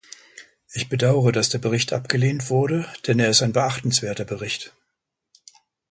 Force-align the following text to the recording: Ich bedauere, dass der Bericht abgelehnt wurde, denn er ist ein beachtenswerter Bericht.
Ich 0.73 0.89
bedauere, 0.89 1.31
dass 1.31 1.49
der 1.49 1.59
Bericht 1.59 1.93
abgelehnt 1.93 2.49
wurde, 2.49 2.87
denn 3.05 3.19
er 3.19 3.29
ist 3.29 3.43
ein 3.43 3.53
beachtenswerter 3.53 4.25
Bericht. 4.25 4.73